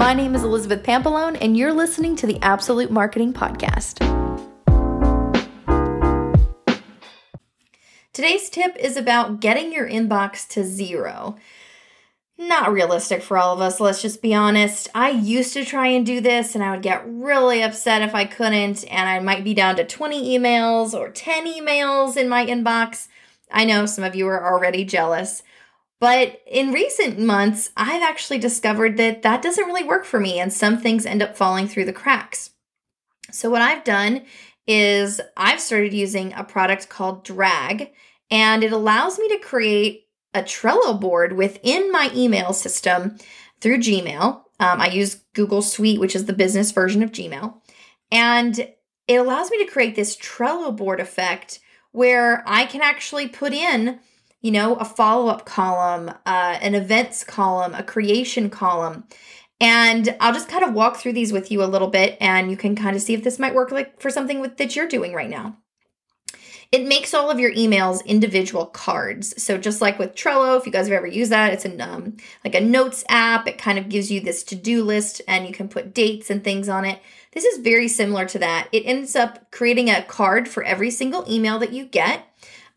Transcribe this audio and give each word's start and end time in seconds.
My 0.00 0.14
name 0.14 0.34
is 0.34 0.42
Elizabeth 0.42 0.82
Pampalone, 0.82 1.36
and 1.42 1.58
you're 1.58 1.74
listening 1.74 2.16
to 2.16 2.26
the 2.26 2.40
Absolute 2.40 2.90
Marketing 2.90 3.34
Podcast. 3.34 3.98
Today's 8.14 8.48
tip 8.48 8.76
is 8.76 8.96
about 8.96 9.40
getting 9.40 9.74
your 9.74 9.86
inbox 9.86 10.48
to 10.48 10.64
zero. 10.64 11.36
Not 12.38 12.72
realistic 12.72 13.22
for 13.22 13.36
all 13.36 13.52
of 13.52 13.60
us, 13.60 13.78
let's 13.78 14.00
just 14.00 14.22
be 14.22 14.32
honest. 14.32 14.88
I 14.94 15.10
used 15.10 15.52
to 15.52 15.66
try 15.66 15.88
and 15.88 16.06
do 16.06 16.22
this, 16.22 16.54
and 16.54 16.64
I 16.64 16.70
would 16.70 16.82
get 16.82 17.04
really 17.06 17.62
upset 17.62 18.00
if 18.00 18.14
I 18.14 18.24
couldn't, 18.24 18.90
and 18.90 19.06
I 19.06 19.20
might 19.20 19.44
be 19.44 19.52
down 19.52 19.76
to 19.76 19.84
20 19.84 20.38
emails 20.38 20.94
or 20.94 21.10
10 21.10 21.44
emails 21.44 22.16
in 22.16 22.26
my 22.26 22.46
inbox. 22.46 23.08
I 23.52 23.66
know 23.66 23.84
some 23.84 24.04
of 24.04 24.14
you 24.14 24.26
are 24.28 24.50
already 24.50 24.82
jealous. 24.82 25.42
But 26.00 26.40
in 26.46 26.72
recent 26.72 27.18
months, 27.18 27.70
I've 27.76 28.02
actually 28.02 28.38
discovered 28.38 28.96
that 28.96 29.22
that 29.22 29.42
doesn't 29.42 29.66
really 29.66 29.84
work 29.84 30.06
for 30.06 30.18
me, 30.18 30.40
and 30.40 30.52
some 30.52 30.78
things 30.78 31.04
end 31.04 31.22
up 31.22 31.36
falling 31.36 31.68
through 31.68 31.84
the 31.84 31.92
cracks. 31.92 32.50
So, 33.30 33.50
what 33.50 33.62
I've 33.62 33.84
done 33.84 34.22
is 34.66 35.20
I've 35.36 35.60
started 35.60 35.92
using 35.92 36.32
a 36.32 36.42
product 36.42 36.88
called 36.88 37.24
Drag, 37.24 37.92
and 38.30 38.64
it 38.64 38.72
allows 38.72 39.18
me 39.18 39.28
to 39.28 39.38
create 39.38 40.06
a 40.32 40.42
Trello 40.42 40.98
board 40.98 41.34
within 41.34 41.92
my 41.92 42.10
email 42.14 42.52
system 42.52 43.18
through 43.60 43.78
Gmail. 43.78 44.42
Um, 44.58 44.80
I 44.80 44.88
use 44.88 45.22
Google 45.34 45.62
Suite, 45.62 46.00
which 46.00 46.14
is 46.16 46.24
the 46.24 46.32
business 46.32 46.70
version 46.70 47.02
of 47.02 47.12
Gmail. 47.12 47.54
And 48.12 48.58
it 49.08 49.16
allows 49.16 49.50
me 49.50 49.64
to 49.64 49.70
create 49.70 49.96
this 49.96 50.16
Trello 50.16 50.74
board 50.74 51.00
effect 51.00 51.60
where 51.92 52.44
I 52.46 52.66
can 52.66 52.80
actually 52.82 53.26
put 53.26 53.52
in 53.52 53.98
you 54.40 54.50
know, 54.50 54.74
a 54.76 54.84
follow 54.84 55.28
up 55.28 55.44
column, 55.44 56.08
uh, 56.26 56.58
an 56.60 56.74
events 56.74 57.24
column, 57.24 57.74
a 57.74 57.82
creation 57.82 58.50
column. 58.50 59.04
And 59.60 60.16
I'll 60.20 60.32
just 60.32 60.48
kind 60.48 60.64
of 60.64 60.72
walk 60.72 60.96
through 60.96 61.12
these 61.12 61.32
with 61.32 61.52
you 61.52 61.62
a 61.62 61.66
little 61.66 61.88
bit 61.88 62.16
and 62.20 62.50
you 62.50 62.56
can 62.56 62.74
kind 62.74 62.96
of 62.96 63.02
see 63.02 63.12
if 63.12 63.22
this 63.22 63.38
might 63.38 63.54
work 63.54 63.70
like 63.70 64.00
for 64.00 64.10
something 64.10 64.40
with, 64.40 64.56
that 64.56 64.74
you're 64.74 64.88
doing 64.88 65.12
right 65.12 65.28
now. 65.28 65.58
It 66.72 66.86
makes 66.86 67.12
all 67.12 67.30
of 67.30 67.40
your 67.40 67.52
emails 67.52 68.04
individual 68.06 68.64
cards. 68.64 69.42
So 69.42 69.58
just 69.58 69.80
like 69.80 69.98
with 69.98 70.14
Trello, 70.14 70.56
if 70.56 70.66
you 70.66 70.72
guys 70.72 70.86
have 70.86 70.96
ever 70.96 71.06
used 71.06 71.32
that, 71.32 71.52
it's 71.52 71.64
a 71.64 71.78
um, 71.80 72.16
like 72.44 72.54
a 72.54 72.60
notes 72.60 73.04
app. 73.08 73.48
It 73.48 73.58
kind 73.58 73.76
of 73.78 73.88
gives 73.88 74.10
you 74.10 74.20
this 74.20 74.44
to-do 74.44 74.84
list 74.84 75.20
and 75.26 75.46
you 75.46 75.52
can 75.52 75.68
put 75.68 75.92
dates 75.92 76.30
and 76.30 76.44
things 76.44 76.68
on 76.68 76.84
it. 76.84 77.00
This 77.32 77.44
is 77.44 77.58
very 77.58 77.88
similar 77.88 78.24
to 78.26 78.38
that. 78.38 78.68
It 78.72 78.86
ends 78.86 79.16
up 79.16 79.50
creating 79.50 79.90
a 79.90 80.02
card 80.02 80.48
for 80.48 80.62
every 80.62 80.90
single 80.90 81.24
email 81.30 81.58
that 81.58 81.72
you 81.72 81.84
get. 81.84 82.24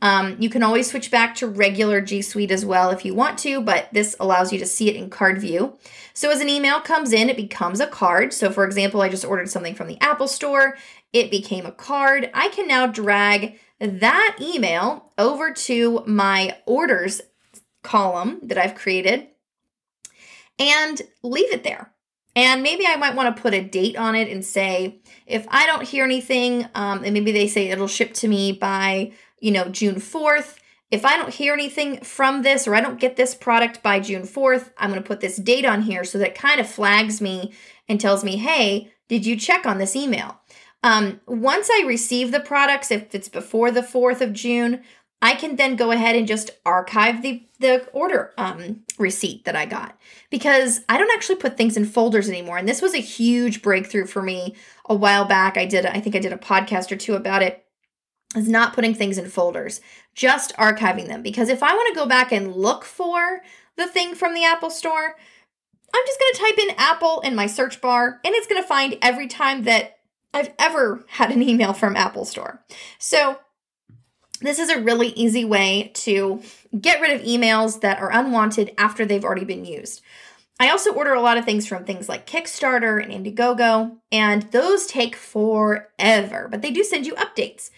Um, 0.04 0.36
you 0.38 0.50
can 0.50 0.64
always 0.64 0.92
switch 0.92 1.10
back 1.10 1.34
to 1.36 1.48
regular 1.48 2.02
G 2.02 2.22
Suite 2.22 2.52
as 2.52 2.66
well 2.66 2.90
if 2.90 3.06
you 3.06 3.16
want 3.16 3.40
to, 3.40 3.62
but 3.62 3.88
this 3.94 4.18
allows 4.20 4.52
you 4.52 4.60
to 4.60 4.66
see 4.66 4.90
it 4.90 4.98
in 4.98 5.10
card 5.10 5.40
view. 5.40 5.78
So 6.14 6.30
as 6.30 6.42
an 6.42 6.50
email 6.50 6.82
comes 6.82 7.14
in, 7.14 7.30
it 7.30 7.38
becomes 7.38 7.80
a 7.80 7.88
card. 7.88 8.34
So 8.34 8.52
for 8.52 8.66
example, 8.66 9.02
I 9.02 9.08
just 9.08 9.24
ordered 9.24 9.50
something 9.50 9.74
from 9.74 9.88
the 9.88 9.98
Apple 10.02 10.28
Store, 10.28 10.78
it 11.14 11.32
became 11.32 11.66
a 11.66 11.72
card. 11.72 12.30
I 12.34 12.50
can 12.50 12.68
now 12.68 12.86
drag 12.86 13.58
that 13.80 14.38
email 14.42 15.14
over 15.18 15.54
to 15.54 16.04
my 16.06 16.58
orders 16.66 17.22
column 17.82 18.42
that 18.44 18.58
I've 18.58 18.76
created 18.76 19.28
and 20.60 21.02
leave 21.22 21.54
it 21.54 21.64
there. 21.64 21.94
And 22.36 22.62
maybe 22.62 22.86
I 22.86 22.98
might 22.98 23.16
want 23.16 23.34
to 23.34 23.42
put 23.42 23.54
a 23.54 23.64
date 23.64 23.96
on 23.96 24.16
it 24.16 24.28
and 24.28 24.44
say, 24.44 25.02
if 25.26 25.46
I 25.50 25.66
don't 25.66 25.88
hear 25.88 26.04
anything, 26.04 26.68
um, 26.76 27.04
and 27.06 27.14
maybe 27.14 27.32
they 27.32 27.48
say 27.48 27.70
it'll 27.70 27.88
ship 27.88 28.14
to 28.16 28.28
me 28.28 28.52
by 28.52 29.14
you 29.44 29.52
know, 29.52 29.66
June 29.66 29.96
4th. 29.96 30.56
If 30.90 31.04
I 31.04 31.18
don't 31.18 31.34
hear 31.34 31.54
anything 31.54 32.00
from 32.00 32.44
this 32.44 32.66
or 32.66 32.76
I 32.76 32.82
don't 32.82 33.00
get 33.00 33.18
this 33.18 33.36
product 33.36 33.84
by 33.84 34.00
June 34.00 34.24
4th, 34.24 34.72
I'm 34.78 34.90
going 34.90 35.02
to 35.02 35.08
put 35.08 35.20
this 35.20 35.36
date 35.36 35.66
on 35.66 35.82
here 35.82 36.06
so 36.06 36.18
that 36.18 36.30
it 36.30 36.36
kind 36.36 36.62
of 36.62 36.70
flags 36.70 37.20
me 37.20 37.52
and 37.90 38.00
tells 38.00 38.24
me, 38.24 38.38
hey, 38.38 38.94
did 39.10 39.26
you 39.26 39.36
check 39.36 39.66
on 39.66 39.80
this 39.80 39.98
email? 39.98 40.40
Um, 40.82 41.20
once 41.28 41.70
I 41.70 41.84
receive 41.86 42.32
the 42.32 42.40
products, 42.40 42.90
if 42.90 43.14
it's 43.14 43.28
before 43.28 43.70
the 43.70 43.82
4th 43.82 44.22
of 44.22 44.32
June, 44.32 44.82
I 45.22 45.36
can 45.36 45.58
then 45.58 45.76
go 45.76 45.92
ahead 45.92 46.16
and 46.16 46.28
just 46.28 46.52
archive 46.66 47.22
the, 47.22 47.46
the 47.60 47.86
order 47.92 48.34
um, 48.38 48.84
receipt 48.98 49.44
that 49.44 49.58
I 49.58 49.66
got 49.66 49.98
because 50.30 50.82
I 50.88 50.98
don't 50.98 51.14
actually 51.14 51.38
put 51.38 51.58
things 51.58 51.76
in 51.76 51.86
folders 51.86 52.30
anymore. 52.30 52.58
And 52.58 52.68
this 52.68 52.82
was 52.82 52.94
a 52.94 53.00
huge 53.00 53.62
breakthrough 53.62 54.06
for 54.06 54.22
me 54.22 54.56
a 54.86 54.96
while 54.96 55.26
back. 55.26 55.58
I 55.58 55.66
did, 55.66 55.86
I 55.86 56.00
think 56.00 56.16
I 56.16 56.20
did 56.20 56.34
a 56.34 56.38
podcast 56.38 56.92
or 56.92 56.98
two 56.98 57.16
about 57.16 57.44
it 57.44 57.66
is 58.36 58.48
not 58.48 58.74
putting 58.74 58.94
things 58.94 59.18
in 59.18 59.30
folders, 59.30 59.82
just 60.14 60.56
archiving 60.58 61.08
them. 61.08 61.22
Because 61.22 61.50
if 61.50 61.64
I 61.64 61.74
want 61.74 61.94
to 61.94 62.00
go 62.00 62.08
back 62.08 62.32
and 62.32 62.56
look 62.56 62.84
for 62.84 63.42
the 63.76 63.88
thing 63.88 64.16
from 64.16 64.34
the 64.34 64.46
Apple 64.46 64.70
Store, 64.70 65.16
I'm 65.94 66.06
just 66.06 66.20
going 66.20 66.34
to 66.34 66.40
type 66.40 66.70
in 66.70 66.76
Apple 66.78 67.22
in 67.22 67.36
my 67.36 67.48
search 67.48 67.82
bar 67.82 68.20
and 68.24 68.34
it's 68.34 68.48
going 68.48 68.62
to 68.62 68.68
find 68.68 68.98
every 69.02 69.28
time 69.28 69.64
that 69.64 70.00
I've 70.34 70.52
ever 70.58 71.06
had 71.08 71.32
an 71.32 71.44
email 71.44 71.74
from 71.74 71.96
Apple 71.96 72.26
Store. 72.26 72.64
So, 72.98 73.38
this 74.42 74.60
is 74.60 74.70
a 74.70 74.82
really 74.82 75.10
easy 75.10 75.46
way 75.46 75.92
to 75.94 76.42
get 76.80 77.00
rid 77.00 77.12
of 77.12 77.26
emails 77.26 77.80
that 77.80 78.00
are 78.00 78.12
unwanted 78.12 78.74
after 78.78 79.06
they've 79.06 79.24
already 79.24 79.46
been 79.46 79.64
used. 79.64 80.02
I 80.60 80.70
also 80.70 80.94
order 80.94 81.14
a 81.14 81.22
lot 81.22 81.38
of 81.38 81.46
things 81.46 81.66
from 81.66 81.86
things 81.86 82.10
like 82.10 82.28
Kickstarter 82.28 83.02
and 83.02 83.12
Indiegogo, 83.12 83.98
and 84.12 84.44
those 84.52 84.86
take 84.86 85.16
forever, 85.16 86.48
but 86.50 86.62
they 86.62 86.72
do 86.72 86.84
send 86.84 87.06
you 87.06 87.14
updates. 87.16 87.70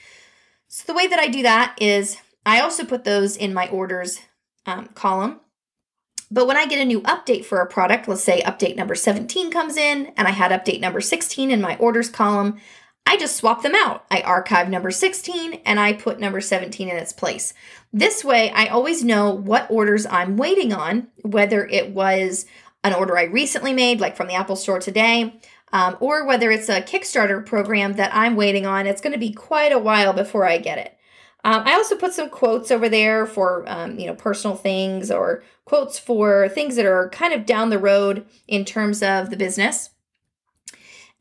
So 0.75 0.84
the 0.88 0.94
way 0.94 1.08
that 1.08 1.19
I 1.19 1.30
do 1.30 1.41
that 1.44 1.78
is 1.80 2.18
I 2.46 2.59
also 2.59 2.84
put 2.84 3.06
those 3.06 3.38
in 3.38 3.53
my 3.53 3.69
orders 3.69 4.19
um, 4.66 4.88
column. 4.88 5.40
But 6.30 6.47
when 6.47 6.58
I 6.58 6.66
get 6.66 6.81
a 6.81 6.86
new 6.86 7.00
update 7.00 7.46
for 7.46 7.62
a 7.62 7.66
product, 7.66 8.09
let's 8.09 8.25
say 8.25 8.41
update 8.41 8.75
number 8.75 8.94
17 8.94 9.52
comes 9.52 9.78
in 9.78 10.12
and 10.18 10.28
I 10.28 10.31
had 10.31 10.52
update 10.52 10.81
number 10.81 11.00
16 11.00 11.50
in 11.50 11.62
my 11.62 11.78
orders 11.78 12.09
column, 12.09 12.59
I 13.06 13.16
just 13.16 13.38
swap 13.38 13.64
them 13.64 13.74
out. 13.74 14.03
I 14.12 14.19
archive 14.19 14.68
number 14.68 14.91
16 14.91 15.62
and 15.66 15.80
I 15.80 15.94
put 15.94 16.19
number 16.19 16.41
17 16.41 16.90
in 16.90 16.97
its 16.97 17.14
place. 17.14 17.53
This 17.94 18.25
way, 18.25 18.52
I 18.52 18.66
always 18.66 19.02
know 19.02 19.30
what 19.31 19.72
orders 19.72 20.06
I'm 20.06 20.35
waiting 20.35 20.74
on, 20.74 21.08
whether 21.22 21.66
it 21.66 21.91
was 21.91 22.47
an 22.84 22.94
order 22.94 23.18
I 23.18 23.24
recently 23.24 23.72
made, 23.72 24.02
like 24.02 24.18
from 24.18 24.28
the 24.28 24.35
Apple 24.35 24.58
Store 24.58 24.80
today, 24.80 25.40
um, 25.75 25.97
or 26.00 26.25
whether 26.25 26.52
it's 26.52 26.69
a 26.69 26.81
Kickstarter 26.81 27.46
program 27.46 27.94
that 27.94 28.16
I'm 28.16 28.38
waiting 28.38 28.66
on. 28.66 28.88
It's 28.88 29.02
going 29.02 29.12
to 29.12 29.19
be 29.19 29.34
quite 29.34 29.74
a 29.74 29.80
while 29.80 30.13
before 30.13 30.46
I 30.46 30.58
get 30.58 30.78
it. 30.78 30.97
Um, 31.44 31.63
I 31.66 31.74
also 31.74 31.97
put 31.97 32.13
some 32.13 32.30
quotes 32.30 32.72
over 32.72 32.88
there 32.88 33.25
for 33.25 33.66
um, 33.68 34.00
you 34.00 34.08
know 34.08 34.16
personal 34.16 34.56
things 34.56 35.12
or 35.12 35.44
quotes 35.66 36.00
for 36.00 36.47
things 36.47 36.78
that 36.78 36.85
are 36.85 37.09
kind 37.09 37.34
of 37.34 37.46
down 37.46 37.72
the 37.72 37.78
road 37.78 38.25
in 38.47 38.64
terms 38.64 39.03
of 39.03 39.30
the 39.30 39.35
business. 39.35 39.90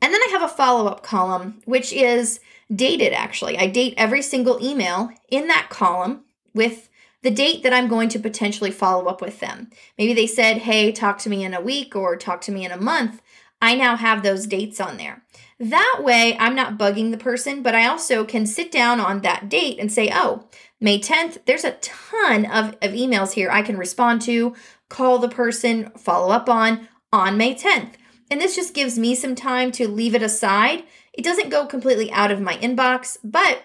And 0.01 0.13
then 0.13 0.21
I 0.21 0.29
have 0.31 0.41
a 0.41 0.47
follow 0.47 0.87
up 0.87 1.03
column, 1.03 1.61
which 1.65 1.91
is 1.91 2.39
dated 2.73 3.11
actually. 3.11 3.57
I 3.57 3.67
date 3.67 3.93
every 3.97 4.21
single 4.21 4.63
email 4.65 5.09
in 5.29 5.47
that 5.47 5.67
column 5.69 6.23
with 6.53 6.87
the 7.23 7.31
date 7.31 7.63
that 7.63 7.73
I'm 7.73 7.87
going 7.87 8.07
to 8.09 8.19
potentially 8.19 8.71
follow 8.71 9.07
up 9.07 9.19
with 9.19 9.39
them. 9.41 9.69
Maybe 9.97 10.13
they 10.13 10.27
said, 10.27 10.59
hey, 10.59 10.91
talk 10.91 11.17
to 11.19 11.29
me 11.29 11.43
in 11.43 11.53
a 11.53 11.59
week 11.61 11.95
or 11.95 12.15
talk 12.15 12.39
to 12.41 12.51
me 12.51 12.63
in 12.63 12.71
a 12.71 12.79
month. 12.79 13.21
I 13.65 13.73
now 13.73 13.95
have 13.95 14.21
those 14.21 14.45
dates 14.45 14.79
on 14.79 14.97
there. 14.97 15.23
That 15.59 16.01
way, 16.03 16.37
I'm 16.37 16.53
not 16.53 16.77
bugging 16.77 17.09
the 17.09 17.17
person, 17.17 17.63
but 17.63 17.73
I 17.73 17.87
also 17.87 18.23
can 18.23 18.45
sit 18.45 18.71
down 18.71 18.99
on 18.99 19.21
that 19.21 19.49
date 19.49 19.79
and 19.79 19.91
say, 19.91 20.11
oh, 20.13 20.47
May 20.79 20.99
10th, 20.99 21.39
there's 21.45 21.63
a 21.63 21.77
ton 21.81 22.45
of, 22.45 22.73
of 22.83 22.91
emails 22.91 23.31
here 23.31 23.49
I 23.49 23.63
can 23.63 23.75
respond 23.75 24.21
to, 24.23 24.53
call 24.89 25.17
the 25.17 25.29
person, 25.29 25.89
follow 25.97 26.31
up 26.31 26.47
on 26.47 26.87
on 27.11 27.37
May 27.37 27.55
10th. 27.55 27.93
And 28.29 28.39
this 28.39 28.55
just 28.55 28.75
gives 28.75 28.99
me 28.99 29.15
some 29.15 29.33
time 29.33 29.71
to 29.73 29.87
leave 29.87 30.13
it 30.13 30.21
aside. 30.21 30.83
It 31.13 31.23
doesn't 31.23 31.49
go 31.49 31.65
completely 31.65 32.11
out 32.11 32.31
of 32.31 32.41
my 32.41 32.57
inbox, 32.57 33.17
but 33.23 33.63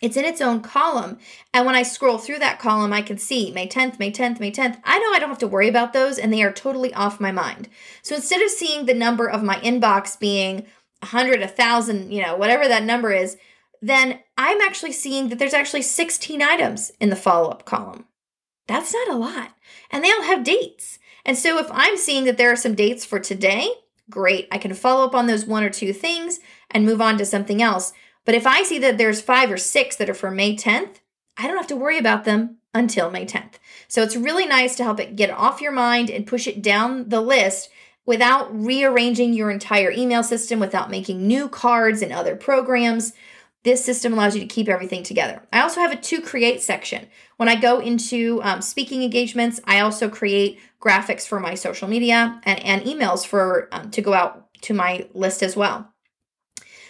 it's 0.00 0.16
in 0.16 0.24
its 0.24 0.40
own 0.40 0.60
column. 0.60 1.18
And 1.52 1.66
when 1.66 1.74
I 1.74 1.82
scroll 1.82 2.18
through 2.18 2.38
that 2.38 2.58
column, 2.58 2.92
I 2.92 3.02
can 3.02 3.18
see 3.18 3.50
May 3.50 3.66
10th, 3.68 3.98
May 3.98 4.12
10th, 4.12 4.40
May 4.40 4.50
10th. 4.50 4.80
I 4.84 4.98
know 4.98 5.12
I 5.12 5.18
don't 5.18 5.28
have 5.28 5.38
to 5.38 5.48
worry 5.48 5.68
about 5.68 5.92
those 5.92 6.18
and 6.18 6.32
they 6.32 6.42
are 6.42 6.52
totally 6.52 6.94
off 6.94 7.20
my 7.20 7.32
mind. 7.32 7.68
So 8.02 8.14
instead 8.14 8.42
of 8.42 8.50
seeing 8.50 8.86
the 8.86 8.94
number 8.94 9.28
of 9.28 9.42
my 9.42 9.56
inbox 9.56 10.18
being 10.18 10.66
100, 11.00 11.40
1,000, 11.40 12.12
you 12.12 12.22
know, 12.22 12.36
whatever 12.36 12.68
that 12.68 12.84
number 12.84 13.12
is, 13.12 13.36
then 13.80 14.20
I'm 14.36 14.60
actually 14.60 14.92
seeing 14.92 15.28
that 15.28 15.38
there's 15.38 15.54
actually 15.54 15.82
16 15.82 16.42
items 16.42 16.92
in 17.00 17.10
the 17.10 17.16
follow 17.16 17.50
up 17.50 17.64
column. 17.64 18.06
That's 18.66 18.92
not 18.92 19.08
a 19.08 19.16
lot. 19.16 19.54
And 19.90 20.04
they 20.04 20.10
all 20.10 20.22
have 20.22 20.44
dates. 20.44 20.98
And 21.24 21.36
so 21.36 21.58
if 21.58 21.68
I'm 21.70 21.96
seeing 21.96 22.24
that 22.24 22.38
there 22.38 22.52
are 22.52 22.56
some 22.56 22.74
dates 22.74 23.04
for 23.04 23.18
today, 23.18 23.68
great. 24.10 24.48
I 24.50 24.58
can 24.58 24.74
follow 24.74 25.04
up 25.04 25.14
on 25.14 25.26
those 25.26 25.44
one 25.44 25.62
or 25.62 25.70
two 25.70 25.92
things 25.92 26.40
and 26.70 26.84
move 26.84 27.00
on 27.00 27.18
to 27.18 27.24
something 27.24 27.62
else. 27.62 27.92
But 28.28 28.34
if 28.34 28.46
I 28.46 28.62
see 28.62 28.78
that 28.80 28.98
there's 28.98 29.22
five 29.22 29.50
or 29.50 29.56
six 29.56 29.96
that 29.96 30.10
are 30.10 30.14
for 30.14 30.30
May 30.30 30.54
10th, 30.54 30.96
I 31.38 31.46
don't 31.46 31.56
have 31.56 31.66
to 31.68 31.76
worry 31.76 31.96
about 31.96 32.26
them 32.26 32.58
until 32.74 33.10
May 33.10 33.24
10th. 33.24 33.54
So 33.88 34.02
it's 34.02 34.16
really 34.16 34.46
nice 34.46 34.76
to 34.76 34.84
help 34.84 35.00
it 35.00 35.16
get 35.16 35.30
off 35.30 35.62
your 35.62 35.72
mind 35.72 36.10
and 36.10 36.26
push 36.26 36.46
it 36.46 36.60
down 36.60 37.08
the 37.08 37.22
list 37.22 37.70
without 38.04 38.54
rearranging 38.54 39.32
your 39.32 39.50
entire 39.50 39.90
email 39.90 40.22
system, 40.22 40.60
without 40.60 40.90
making 40.90 41.26
new 41.26 41.48
cards 41.48 42.02
and 42.02 42.12
other 42.12 42.36
programs. 42.36 43.14
this 43.64 43.82
system 43.82 44.12
allows 44.12 44.34
you 44.34 44.42
to 44.42 44.46
keep 44.46 44.68
everything 44.68 45.02
together. 45.02 45.40
I 45.50 45.62
also 45.62 45.80
have 45.80 45.92
a 45.92 45.96
to 45.96 46.20
create 46.20 46.60
section. 46.60 47.08
When 47.38 47.48
I 47.48 47.56
go 47.56 47.80
into 47.80 48.42
um, 48.42 48.60
speaking 48.60 49.02
engagements, 49.02 49.58
I 49.64 49.80
also 49.80 50.10
create 50.10 50.60
graphics 50.82 51.26
for 51.26 51.40
my 51.40 51.54
social 51.54 51.88
media 51.88 52.42
and, 52.44 52.60
and 52.62 52.82
emails 52.82 53.26
for 53.26 53.70
um, 53.72 53.90
to 53.92 54.02
go 54.02 54.12
out 54.12 54.48
to 54.64 54.74
my 54.74 55.08
list 55.14 55.42
as 55.42 55.56
well. 55.56 55.94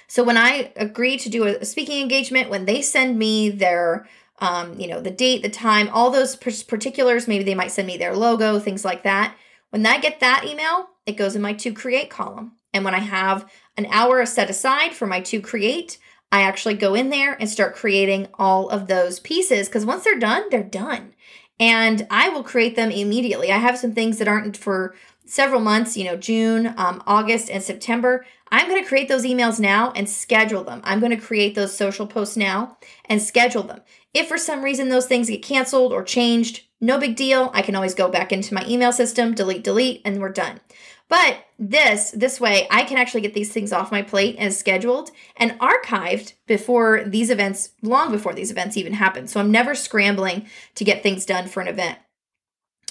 So 0.08 0.24
when 0.24 0.36
I 0.36 0.72
agree 0.76 1.16
to 1.18 1.28
do 1.28 1.44
a 1.44 1.64
speaking 1.64 2.00
engagement, 2.00 2.50
when 2.50 2.64
they 2.64 2.82
send 2.82 3.18
me 3.18 3.50
their 3.50 4.08
um, 4.40 4.78
you 4.78 4.86
know, 4.86 5.00
the 5.00 5.10
date, 5.10 5.42
the 5.42 5.48
time, 5.48 5.88
all 5.92 6.10
those 6.10 6.36
particulars, 6.36 7.26
maybe 7.26 7.44
they 7.44 7.54
might 7.54 7.72
send 7.72 7.86
me 7.86 7.96
their 7.96 8.14
logo, 8.14 8.58
things 8.58 8.84
like 8.84 9.02
that. 9.02 9.36
When 9.70 9.84
I 9.84 9.98
get 9.98 10.20
that 10.20 10.44
email, 10.46 10.90
it 11.06 11.16
goes 11.16 11.34
in 11.34 11.42
my 11.42 11.54
to 11.54 11.72
create 11.72 12.10
column. 12.10 12.52
And 12.72 12.84
when 12.84 12.94
I 12.94 13.00
have 13.00 13.50
an 13.76 13.86
hour 13.90 14.24
set 14.26 14.50
aside 14.50 14.94
for 14.94 15.06
my 15.06 15.20
to 15.22 15.40
create, 15.40 15.98
I 16.30 16.42
actually 16.42 16.74
go 16.74 16.94
in 16.94 17.10
there 17.10 17.34
and 17.40 17.48
start 17.48 17.74
creating 17.74 18.28
all 18.34 18.68
of 18.68 18.86
those 18.86 19.18
pieces 19.18 19.68
because 19.68 19.86
once 19.86 20.04
they're 20.04 20.18
done, 20.18 20.44
they're 20.50 20.62
done. 20.62 21.14
And 21.60 22.06
I 22.10 22.28
will 22.28 22.44
create 22.44 22.76
them 22.76 22.90
immediately. 22.90 23.50
I 23.50 23.58
have 23.58 23.78
some 23.78 23.92
things 23.92 24.18
that 24.18 24.28
aren't 24.28 24.56
for 24.56 24.94
several 25.24 25.60
months, 25.60 25.96
you 25.96 26.04
know, 26.04 26.16
June, 26.16 26.74
um, 26.76 27.02
August, 27.06 27.50
and 27.50 27.62
September. 27.62 28.24
I'm 28.50 28.68
going 28.68 28.82
to 28.82 28.88
create 28.88 29.08
those 29.08 29.24
emails 29.24 29.60
now 29.60 29.92
and 29.92 30.08
schedule 30.08 30.64
them. 30.64 30.80
I'm 30.84 31.00
going 31.00 31.10
to 31.10 31.16
create 31.16 31.54
those 31.54 31.76
social 31.76 32.06
posts 32.06 32.36
now 32.36 32.78
and 33.04 33.20
schedule 33.20 33.62
them. 33.62 33.80
If 34.14 34.28
for 34.28 34.38
some 34.38 34.62
reason 34.62 34.88
those 34.88 35.06
things 35.06 35.28
get 35.28 35.42
canceled 35.42 35.92
or 35.92 36.02
changed, 36.02 36.62
no 36.80 36.98
big 36.98 37.16
deal. 37.16 37.50
I 37.52 37.62
can 37.62 37.74
always 37.74 37.94
go 37.94 38.08
back 38.08 38.32
into 38.32 38.54
my 38.54 38.64
email 38.66 38.92
system, 38.92 39.34
delete, 39.34 39.64
delete, 39.64 40.00
and 40.04 40.20
we're 40.20 40.30
done. 40.30 40.60
But 41.08 41.44
this 41.58 42.10
this 42.12 42.38
way 42.38 42.68
I 42.70 42.84
can 42.84 42.98
actually 42.98 43.22
get 43.22 43.34
these 43.34 43.52
things 43.52 43.72
off 43.72 43.90
my 43.90 44.02
plate 44.02 44.36
as 44.38 44.58
scheduled 44.58 45.10
and 45.36 45.58
archived 45.58 46.34
before 46.46 47.02
these 47.04 47.30
events 47.30 47.70
long 47.82 48.12
before 48.12 48.34
these 48.34 48.50
events 48.50 48.76
even 48.76 48.92
happen. 48.92 49.26
So 49.26 49.40
I'm 49.40 49.50
never 49.50 49.74
scrambling 49.74 50.46
to 50.74 50.84
get 50.84 51.02
things 51.02 51.26
done 51.26 51.48
for 51.48 51.60
an 51.60 51.68
event. 51.68 51.98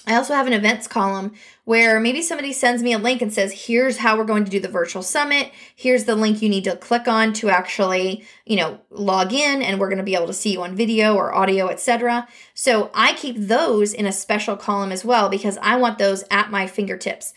I 0.06 0.14
also 0.14 0.32
have 0.32 0.46
an 0.46 0.54
events 0.54 0.86
column 0.86 1.34
where 1.64 2.00
maybe 2.00 2.22
somebody 2.22 2.52
sends 2.54 2.82
me 2.82 2.94
a 2.94 2.98
link 2.98 3.20
and 3.20 3.32
says, 3.32 3.66
"Here's 3.66 3.98
how 3.98 4.16
we're 4.16 4.24
going 4.24 4.44
to 4.44 4.50
do 4.50 4.58
the 4.58 4.68
virtual 4.68 5.02
summit. 5.02 5.52
Here's 5.76 6.04
the 6.04 6.14
link 6.14 6.40
you 6.40 6.48
need 6.48 6.64
to 6.64 6.76
click 6.76 7.06
on 7.06 7.34
to 7.34 7.50
actually, 7.50 8.24
you 8.46 8.56
know, 8.56 8.80
log 8.90 9.34
in 9.34 9.60
and 9.60 9.78
we're 9.78 9.88
going 9.88 9.98
to 9.98 10.04
be 10.04 10.14
able 10.14 10.28
to 10.28 10.32
see 10.32 10.52
you 10.52 10.62
on 10.62 10.74
video 10.74 11.14
or 11.14 11.34
audio, 11.34 11.68
etc." 11.68 12.26
So, 12.54 12.90
I 12.94 13.12
keep 13.14 13.36
those 13.36 13.92
in 13.92 14.06
a 14.06 14.12
special 14.12 14.56
column 14.56 14.92
as 14.92 15.04
well 15.04 15.28
because 15.28 15.58
I 15.60 15.76
want 15.76 15.98
those 15.98 16.24
at 16.30 16.50
my 16.50 16.66
fingertips. 16.66 17.34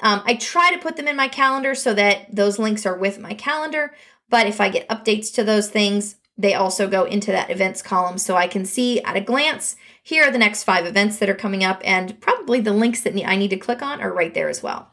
Um, 0.00 0.22
I 0.24 0.34
try 0.34 0.70
to 0.72 0.78
put 0.78 0.96
them 0.96 1.08
in 1.08 1.16
my 1.16 1.28
calendar 1.28 1.74
so 1.74 1.94
that 1.94 2.34
those 2.34 2.58
links 2.58 2.86
are 2.86 2.96
with 2.96 3.18
my 3.18 3.34
calendar, 3.34 3.94
but 4.30 4.46
if 4.46 4.60
I 4.60 4.68
get 4.68 4.88
updates 4.88 5.32
to 5.34 5.44
those 5.44 5.68
things, 5.68 6.16
they 6.36 6.54
also 6.54 6.88
go 6.88 7.04
into 7.04 7.32
that 7.32 7.50
events 7.50 7.82
column 7.82 8.16
so 8.16 8.36
I 8.36 8.46
can 8.46 8.64
see 8.64 9.02
at 9.02 9.16
a 9.16 9.20
glance 9.20 9.74
here 10.08 10.24
are 10.24 10.30
the 10.30 10.38
next 10.38 10.64
five 10.64 10.86
events 10.86 11.18
that 11.18 11.28
are 11.28 11.34
coming 11.34 11.62
up, 11.62 11.82
and 11.84 12.18
probably 12.18 12.60
the 12.60 12.72
links 12.72 13.02
that 13.02 13.14
I 13.26 13.36
need 13.36 13.50
to 13.50 13.58
click 13.58 13.82
on 13.82 14.00
are 14.00 14.10
right 14.10 14.32
there 14.32 14.48
as 14.48 14.62
well. 14.62 14.92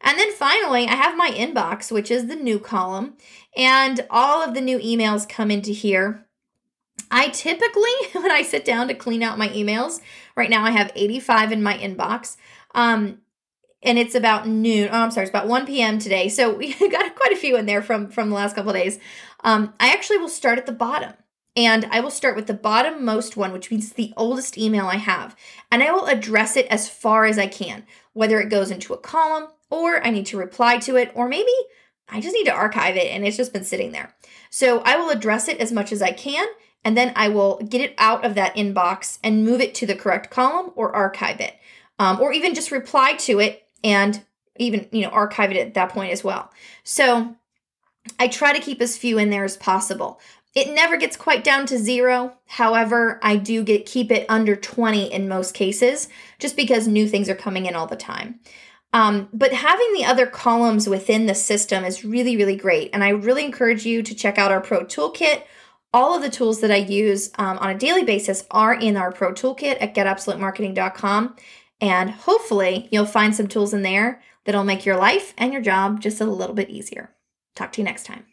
And 0.00 0.18
then 0.18 0.32
finally, 0.32 0.88
I 0.88 0.94
have 0.94 1.18
my 1.18 1.30
inbox, 1.30 1.92
which 1.92 2.10
is 2.10 2.28
the 2.28 2.34
new 2.34 2.58
column, 2.58 3.18
and 3.54 4.06
all 4.08 4.42
of 4.42 4.54
the 4.54 4.62
new 4.62 4.78
emails 4.78 5.28
come 5.28 5.50
into 5.50 5.72
here. 5.72 6.24
I 7.10 7.28
typically, 7.28 7.92
when 8.14 8.30
I 8.30 8.40
sit 8.40 8.64
down 8.64 8.88
to 8.88 8.94
clean 8.94 9.22
out 9.22 9.36
my 9.36 9.50
emails, 9.50 10.00
right 10.34 10.48
now 10.48 10.64
I 10.64 10.70
have 10.70 10.90
85 10.94 11.52
in 11.52 11.62
my 11.62 11.76
inbox. 11.76 12.38
Um, 12.74 13.18
and 13.84 13.98
it's 13.98 14.14
about 14.14 14.48
noon. 14.48 14.88
Oh, 14.90 15.02
I'm 15.02 15.10
sorry, 15.10 15.24
it's 15.24 15.30
about 15.30 15.46
1 15.46 15.66
p.m. 15.66 15.98
today. 15.98 16.28
So 16.28 16.52
we 16.54 16.72
got 16.90 17.14
quite 17.14 17.32
a 17.32 17.36
few 17.36 17.56
in 17.56 17.66
there 17.66 17.82
from 17.82 18.10
from 18.10 18.30
the 18.30 18.36
last 18.36 18.56
couple 18.56 18.70
of 18.70 18.76
days. 18.76 18.98
Um, 19.42 19.74
I 19.78 19.92
actually 19.92 20.18
will 20.18 20.28
start 20.28 20.58
at 20.58 20.66
the 20.66 20.72
bottom. 20.72 21.12
And 21.56 21.86
I 21.92 22.00
will 22.00 22.10
start 22.10 22.34
with 22.34 22.48
the 22.48 22.54
bottom 22.54 23.04
most 23.04 23.36
one, 23.36 23.52
which 23.52 23.70
means 23.70 23.92
the 23.92 24.12
oldest 24.16 24.58
email 24.58 24.86
I 24.86 24.96
have. 24.96 25.36
And 25.70 25.84
I 25.84 25.92
will 25.92 26.06
address 26.06 26.56
it 26.56 26.66
as 26.66 26.88
far 26.88 27.26
as 27.26 27.38
I 27.38 27.46
can, 27.46 27.86
whether 28.12 28.40
it 28.40 28.50
goes 28.50 28.72
into 28.72 28.92
a 28.92 28.98
column 28.98 29.50
or 29.70 30.04
I 30.04 30.10
need 30.10 30.26
to 30.26 30.36
reply 30.36 30.78
to 30.78 30.96
it, 30.96 31.12
or 31.14 31.28
maybe 31.28 31.52
I 32.08 32.20
just 32.20 32.34
need 32.34 32.44
to 32.44 32.52
archive 32.52 32.96
it 32.96 33.10
and 33.10 33.26
it's 33.26 33.36
just 33.36 33.52
been 33.52 33.64
sitting 33.64 33.92
there. 33.92 34.14
So 34.50 34.80
I 34.80 34.96
will 34.96 35.10
address 35.10 35.48
it 35.48 35.58
as 35.58 35.72
much 35.72 35.90
as 35.92 36.02
I 36.02 36.12
can, 36.12 36.46
and 36.84 36.96
then 36.96 37.12
I 37.16 37.28
will 37.28 37.58
get 37.58 37.80
it 37.80 37.94
out 37.98 38.24
of 38.24 38.34
that 38.34 38.54
inbox 38.56 39.18
and 39.24 39.44
move 39.44 39.60
it 39.60 39.74
to 39.76 39.86
the 39.86 39.96
correct 39.96 40.30
column 40.30 40.70
or 40.76 40.94
archive 40.94 41.40
it, 41.40 41.56
um, 41.98 42.20
or 42.20 42.32
even 42.32 42.54
just 42.54 42.70
reply 42.70 43.14
to 43.14 43.40
it 43.40 43.63
and 43.84 44.24
even 44.56 44.88
you 44.90 45.02
know 45.02 45.10
archive 45.10 45.52
it 45.52 45.58
at 45.58 45.74
that 45.74 45.90
point 45.90 46.12
as 46.12 46.24
well. 46.24 46.50
So 46.82 47.36
I 48.18 48.26
try 48.28 48.52
to 48.52 48.60
keep 48.60 48.80
as 48.80 48.98
few 48.98 49.18
in 49.18 49.30
there 49.30 49.44
as 49.44 49.56
possible. 49.56 50.20
It 50.54 50.72
never 50.72 50.96
gets 50.96 51.16
quite 51.16 51.42
down 51.42 51.66
to 51.66 51.78
zero. 51.78 52.34
However, 52.46 53.18
I 53.22 53.36
do 53.36 53.62
get 53.64 53.86
keep 53.86 54.10
it 54.12 54.26
under 54.28 54.54
20 54.54 55.12
in 55.12 55.28
most 55.28 55.52
cases, 55.52 56.08
just 56.38 56.56
because 56.56 56.86
new 56.86 57.08
things 57.08 57.28
are 57.28 57.34
coming 57.34 57.66
in 57.66 57.74
all 57.74 57.86
the 57.86 57.96
time. 57.96 58.40
Um, 58.92 59.28
but 59.32 59.52
having 59.52 59.92
the 59.92 60.04
other 60.04 60.26
columns 60.26 60.88
within 60.88 61.26
the 61.26 61.34
system 61.34 61.84
is 61.84 62.04
really, 62.04 62.36
really 62.36 62.54
great. 62.54 62.90
And 62.92 63.02
I 63.02 63.08
really 63.08 63.44
encourage 63.44 63.84
you 63.84 64.04
to 64.04 64.14
check 64.14 64.38
out 64.38 64.52
our 64.52 64.60
Pro 64.60 64.84
Toolkit. 64.84 65.42
All 65.92 66.14
of 66.14 66.22
the 66.22 66.30
tools 66.30 66.60
that 66.60 66.70
I 66.70 66.76
use 66.76 67.30
um, 67.36 67.58
on 67.58 67.70
a 67.70 67.78
daily 67.78 68.04
basis 68.04 68.44
are 68.52 68.72
in 68.72 68.96
our 68.96 69.10
Pro 69.10 69.32
Toolkit 69.32 69.78
at 69.80 69.96
getabsolutemarketing.com. 69.96 71.34
And 71.84 72.10
hopefully, 72.10 72.88
you'll 72.90 73.04
find 73.04 73.36
some 73.36 73.46
tools 73.46 73.74
in 73.74 73.82
there 73.82 74.22
that'll 74.46 74.64
make 74.64 74.86
your 74.86 74.96
life 74.96 75.34
and 75.36 75.52
your 75.52 75.60
job 75.60 76.00
just 76.00 76.18
a 76.18 76.24
little 76.24 76.54
bit 76.54 76.70
easier. 76.70 77.10
Talk 77.54 77.72
to 77.72 77.82
you 77.82 77.84
next 77.84 78.06
time. 78.06 78.24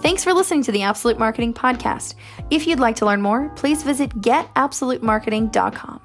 Thanks 0.00 0.22
for 0.22 0.32
listening 0.32 0.62
to 0.62 0.70
the 0.70 0.82
Absolute 0.82 1.18
Marketing 1.18 1.52
Podcast. 1.52 2.14
If 2.50 2.68
you'd 2.68 2.78
like 2.78 2.94
to 2.96 3.04
learn 3.04 3.20
more, 3.20 3.48
please 3.56 3.82
visit 3.82 4.10
getabsolutemarketing.com. 4.10 6.00